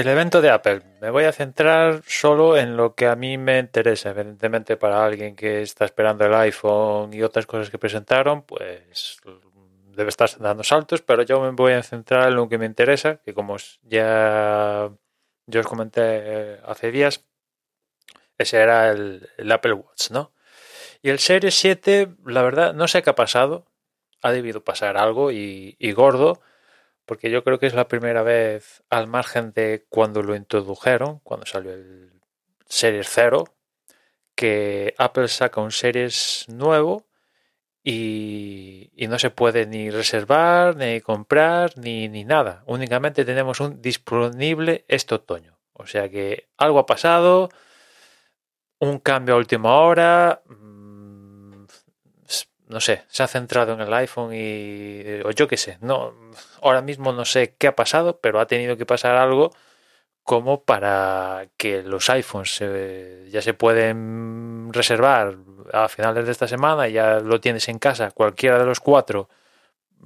[0.00, 3.58] Del evento de Apple, me voy a centrar solo en lo que a mí me
[3.58, 4.08] interesa.
[4.08, 9.20] Evidentemente, para alguien que está esperando el iPhone y otras cosas que presentaron, pues
[9.94, 13.16] debe estar dando saltos, pero yo me voy a centrar en lo que me interesa,
[13.16, 14.90] que como ya
[15.44, 17.26] yo os comenté eh, hace días,
[18.38, 20.32] ese era el, Apple Watch, ¿no?
[21.02, 23.66] Y el Series 7, la verdad, no sé qué ha pasado.
[24.22, 26.40] Ha debido pasar algo y, y gordo
[27.10, 31.44] porque yo creo que es la primera vez, al margen de cuando lo introdujeron, cuando
[31.44, 32.12] salió el
[32.68, 33.46] Series 0,
[34.36, 37.08] que Apple saca un Series nuevo
[37.82, 42.62] y, no se puede ni reservar, ni comprar, ni, ni nada.
[42.66, 45.58] Únicamente tenemos un disponible este otoño.
[45.72, 47.48] O sea que algo ha pasado,
[48.78, 50.44] un cambio a última hora,
[52.70, 56.14] no sé, se ha centrado en el iPhone y o yo qué sé, no
[56.62, 59.52] ahora mismo no sé qué ha pasado, pero ha tenido que pasar algo
[60.22, 62.62] como para que los iPhones
[63.28, 65.36] ya se pueden reservar
[65.72, 69.28] a finales de esta semana, ya lo tienes en casa cualquiera de los cuatro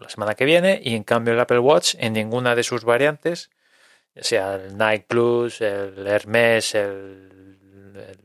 [0.00, 3.50] la semana que viene y en cambio el Apple Watch en ninguna de sus variantes,
[4.16, 8.18] sea el Nike Plus, el Hermes, el, el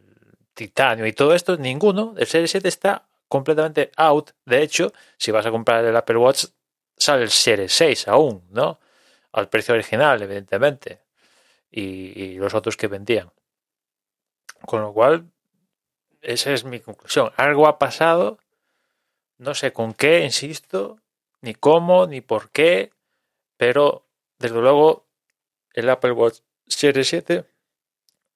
[0.55, 4.29] Titanio y todo esto, ninguno, el Series 7 está completamente out.
[4.45, 6.45] De hecho, si vas a comprar el Apple Watch,
[6.95, 8.79] sale el Series 6 aún, ¿no?
[9.31, 11.01] Al precio original, evidentemente.
[11.71, 13.31] Y, los otros que vendían.
[14.67, 15.31] Con lo cual,
[16.21, 17.31] esa es mi conclusión.
[17.35, 18.37] Algo ha pasado,
[19.39, 20.99] no sé con qué, insisto,
[21.41, 22.91] ni cómo, ni por qué,
[23.57, 24.05] pero
[24.37, 25.07] desde luego
[25.73, 27.45] el Apple Watch Series 7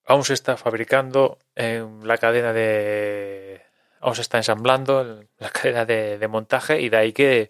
[0.06, 3.67] aún se está fabricando en la cadena de
[4.02, 7.50] o se está ensamblando la cadena de, montaje y de ahí que,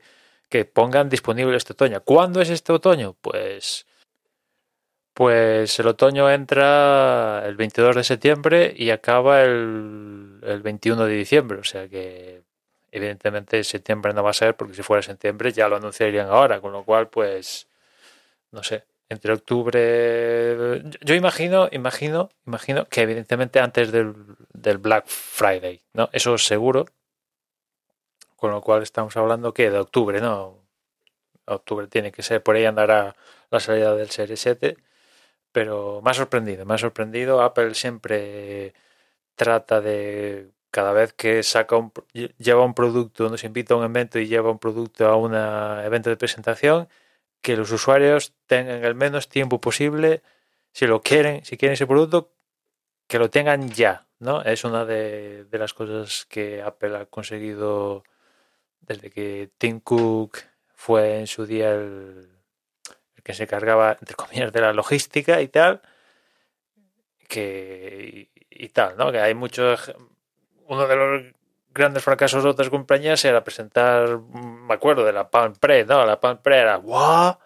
[0.74, 2.02] pongan disponible este otoño.
[2.04, 3.16] ¿Cuándo es este otoño?
[3.22, 3.86] Pues,
[5.14, 11.60] pues el otoño entra el 22 de septiembre y acaba el, el 21 de diciembre.
[11.60, 12.44] O sea que
[12.92, 16.62] evidentemente septiembre no va a ser porque si fuera septiembre ya lo anunciarían ahora.
[16.62, 17.68] Con lo cual, pues,
[18.52, 20.84] no sé, entre octubre.
[21.02, 24.14] Yo imagino, imagino, imagino que evidentemente antes del,
[24.80, 26.10] Black Friday, ¿no?
[26.14, 26.86] Eso es seguro.
[28.36, 30.64] Con lo cual estamos hablando que de octubre, ¿no?
[31.46, 33.16] Octubre tiene que ser, por ahí andará
[33.50, 34.78] la salida del Series 7.
[35.52, 37.42] Pero me ha sorprendido, me ha sorprendido.
[37.42, 38.74] Apple siempre
[39.36, 41.92] trata de cada vez que saca un,
[42.38, 46.10] lleva un producto, nos invita a un evento y lleva un producto a un evento
[46.10, 46.88] de presentación,
[47.48, 50.22] que los usuarios tengan el menos tiempo posible,
[50.74, 52.34] si lo quieren, si quieren ese producto,
[53.08, 54.42] que lo tengan ya, ¿no?
[54.42, 58.04] Es una de, las cosas que Apple ha conseguido
[58.82, 60.40] desde que Tim Cook
[60.74, 62.28] fue en su día el,
[63.24, 65.82] que se cargaba, entre comillas, de la logística y tal,
[67.30, 69.10] que y, tal, ¿no?
[69.10, 69.94] Que hay muchos,
[70.66, 71.34] uno de los
[71.78, 76.06] grandes fracasos de otras compañías era presentar, me acuerdo de la Palm Pre, ¿no?
[76.06, 77.38] La Palm Pre era ¡guau!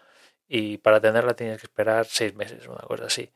[0.47, 3.31] Y para tenerla tenías que esperar seis meses, una cosa así.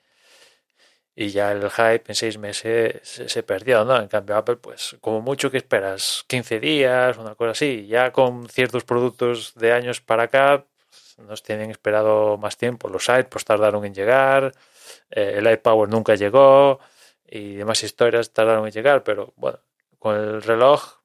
[1.16, 3.97] Y ya el hype en seis meses se, perdió, ¿no?
[3.97, 7.88] En cambio, Apple, pues, como mucho que esperas 15 días, una cosa así.
[7.88, 12.89] Ya con ciertos productos de años para acá, pues, nos tienen esperado más tiempo.
[12.89, 14.51] Los iPods tardaron en llegar,
[15.09, 16.79] eh, el iPower nunca llegó
[17.28, 19.59] y demás historias tardaron en llegar, pero bueno,
[20.05, 21.01] con el reloj,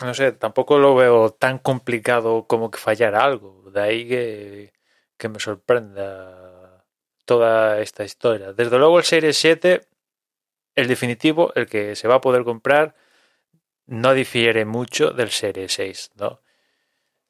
[0.00, 3.70] no sé, tampoco lo veo tan complicado como que fallara algo.
[3.70, 4.72] De ahí que,
[5.18, 6.86] que me sorprenda
[7.26, 8.54] toda esta historia.
[8.54, 9.82] Desde luego el Series 7,
[10.74, 12.94] el definitivo, el que se va a poder comprar,
[13.84, 16.40] no difiere mucho del Series 6, ¿no?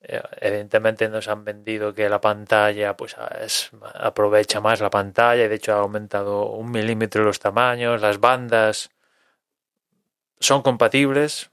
[0.01, 5.49] Eh, evidentemente nos han vendido que la pantalla pues es, aprovecha más la pantalla y
[5.49, 8.91] de hecho ha aumentado un milímetro los tamaños, las bandas
[10.41, 11.50] son compatibles,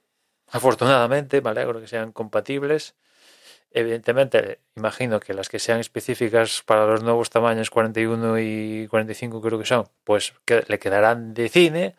[0.49, 2.95] afortunadamente, me alegro que sean compatibles.
[3.71, 9.59] Evidentemente, imagino que las que sean específicas para los nuevos tamaños 41 y 45 creo
[9.59, 10.33] que son, pues
[10.67, 11.95] le quedarán de cine.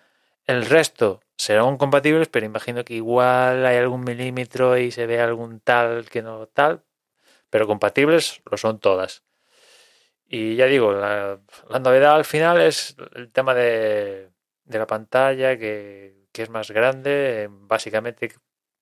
[0.47, 5.61] El resto serán compatibles, pero imagino que igual hay algún milímetro y se ve algún
[5.61, 6.85] tal que no tal,
[7.51, 9.25] pero compatibles lo son todas.
[10.29, 11.39] Y ya digo, la,
[11.81, 14.31] novedad al final es el tema de,
[14.65, 18.35] de la pantalla que que es más grande, básicamente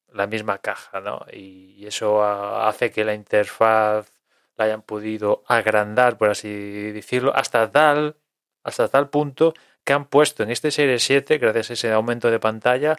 [0.08, 1.26] la misma caja, ¿no?
[1.32, 4.10] Y eso hace que la interfaz
[4.56, 8.16] la hayan podido agrandar, por así decirlo, hasta tal,
[8.64, 9.52] hasta tal punto
[9.84, 12.96] que han puesto en este Serie 7, gracias a ese aumento de pantalla,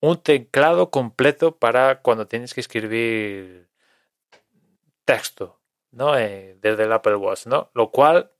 [0.00, 3.68] un teclado completo para cuando tienes que escribir
[5.04, 5.60] texto,
[5.90, 6.16] ¿no?
[6.16, 7.70] Eh, desde el Apple Watch, ¿no?
[7.74, 8.30] Lo cual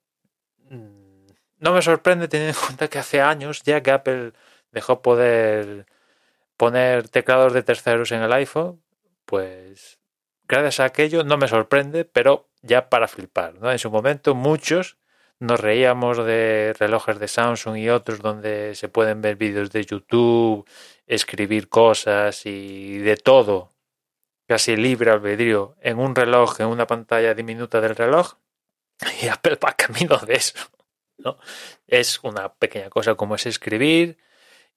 [0.70, 1.26] mm,
[1.58, 4.32] no me sorprende teniendo en cuenta que hace años ya que Apple
[4.72, 5.86] dejó poder
[6.56, 8.82] poner teclados de terceros en el iPhone,
[9.24, 9.98] pues
[10.46, 13.70] gracias a aquello no me sorprende, pero ya para flipar, ¿no?
[13.70, 14.98] En su momento muchos
[15.40, 20.68] nos reíamos de relojes de Samsung y otros donde se pueden ver vídeos de YouTube,
[21.06, 23.72] escribir cosas y de todo,
[24.48, 28.34] casi libre albedrío, en un reloj, en una pantalla diminuta del reloj,
[29.22, 30.58] y Apple va camino de eso.
[31.18, 31.38] ¿no?
[31.86, 34.18] Es una pequeña cosa como es escribir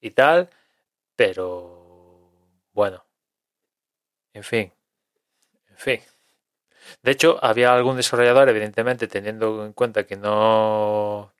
[0.02, 0.50] y tal,
[1.16, 2.30] pero
[2.74, 3.06] bueno,
[4.34, 4.72] en fin,
[5.70, 6.00] en fin.
[7.02, 11.32] De hecho, había algún desarrollador, evidentemente, teniendo en cuenta que no,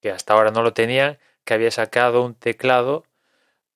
[0.00, 3.04] que hasta ahora no lo tenían, que había sacado un teclado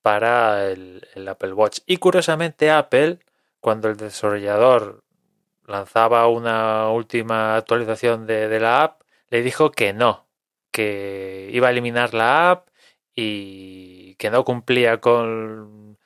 [0.02, 1.80] para el, Apple Watch.
[1.86, 3.20] Y curiosamente, Apple,
[3.60, 5.04] cuando el desarrollador
[5.66, 10.26] lanzaba una última actualización de, la app, le dijo que no,
[10.72, 12.69] que iba a eliminar la app
[13.22, 15.98] y que no cumplía con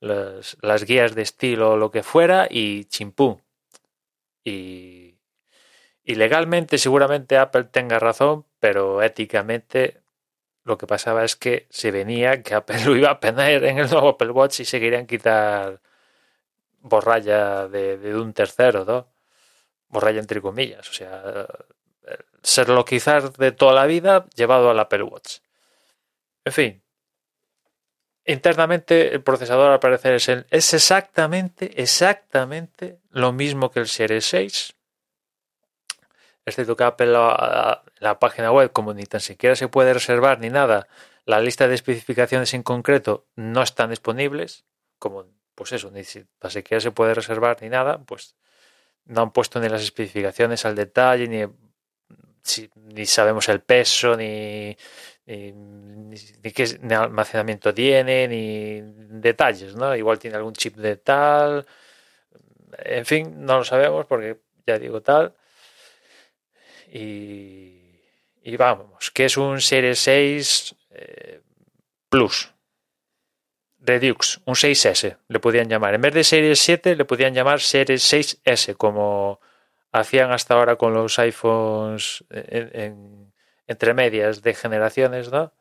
[0.00, 3.42] las, guías de estilo o lo que fuera y chimpú.
[4.44, 5.16] Y,
[6.04, 10.00] legalmente seguramente Apple tenga razón, pero éticamente
[10.64, 13.90] lo que pasaba es que se venía que Apple lo iba a poner en el
[13.90, 15.80] nuevo Apple Watch y se querían quitar
[16.80, 19.08] borralla de, un tercero, ¿no?
[19.88, 21.46] Borralla entre comillas, o sea,
[22.42, 25.41] serlo quizás de toda la vida llevado al Apple Watch.
[26.44, 26.82] En fin,
[28.24, 34.74] internamente el procesador al parecer es, es exactamente, exactamente lo mismo que el Series 6.
[36.44, 40.50] Excepto que Apple la, la página web, como ni tan siquiera se puede reservar ni
[40.50, 40.88] nada,
[41.24, 44.64] la lista de especificaciones en concreto no están disponibles,
[44.98, 48.34] como pues eso, ni siquiera se puede reservar ni nada, pues
[49.04, 51.44] no han puesto ni las especificaciones al detalle, ni,
[52.76, 54.76] ni sabemos el peso, ni,
[55.26, 56.16] ni,
[56.52, 58.80] qué almacenamiento tiene, ni
[59.20, 59.94] detalles, ¿no?
[59.94, 61.66] Igual tiene algún chip de tal,
[62.78, 65.34] en fin, no lo sabemos porque ya digo tal.
[66.92, 71.40] Y, vamos, que es un Series 6 eh,
[72.08, 72.52] Plus.
[73.84, 75.94] Redux, un 6S le podían llamar.
[75.94, 79.40] En vez de Series 7 le podían llamar Series 6S, como
[79.90, 83.31] hacían hasta ahora con los iPhones en,
[83.72, 85.52] entre medias de generaciones, ¿no?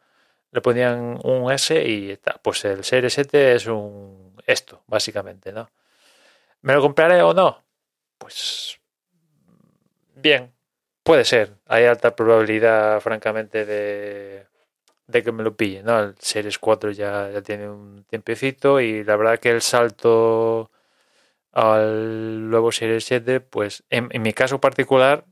[0.51, 2.39] Le ponían un S y está.
[2.43, 5.69] Pues el Series 7 es un esto, básicamente, ¿no?
[6.61, 7.63] ¿Me lo compraré o no?
[8.17, 8.79] Pues
[10.15, 10.53] bien,
[11.03, 11.55] puede ser.
[11.67, 14.45] Hay alta probabilidad, francamente, de,
[15.07, 15.99] de que me lo pille, ¿no?
[15.99, 20.71] El Series 4 ya, ya tiene un tiempecito y la verdad que el salto
[21.53, 25.25] al nuevo Series 7, pues en, en mi caso particular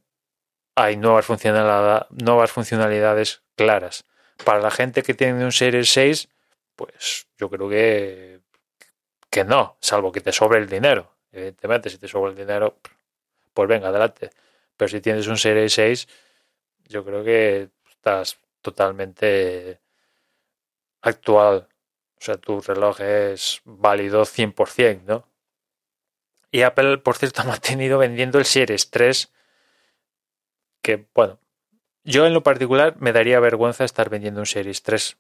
[0.80, 4.06] hay nuevas funcionalidades, claras.
[4.46, 6.30] Para la gente que tiene un Series 6,
[6.78, 8.40] pues yo creo que,
[9.30, 11.18] que no, salvo que te sobre el dinero.
[11.34, 12.78] Evidentemente, si te sobra el dinero,
[13.54, 14.30] pues venga, adelante.
[14.78, 16.08] Pero si tienes un Series 6,
[16.88, 19.82] yo creo que estás totalmente
[21.02, 21.68] actual.
[22.18, 25.28] O sea, tu reloj es válido 100%, ¿no?
[26.52, 29.34] Y Apple, por cierto, ha mantenido vendiendo el Series 3
[31.14, 31.40] bueno,
[32.04, 35.18] yo en lo particular me daría vergüenza estar vendiendo un Series 3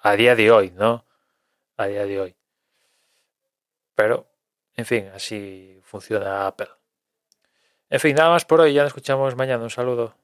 [0.00, 1.06] a día de hoy, ¿no?
[1.76, 2.36] A día de hoy.
[3.94, 4.30] Pero,
[4.74, 6.68] en fin, así funciona Apple.
[7.90, 9.62] En fin, nada más por hoy, ya nos escuchamos mañana.
[9.62, 10.14] Un saludo.